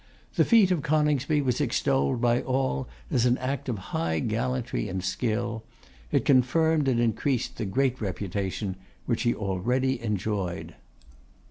[0.33, 5.03] The feat of Coningsby was extolled by all as an act of high gallantry and
[5.03, 5.63] skill.
[6.11, 10.73] It confirmed and increased the great reputation which he already enjoyed.